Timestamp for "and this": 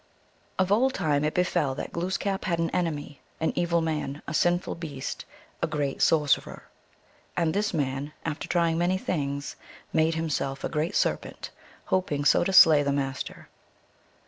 7.37-7.71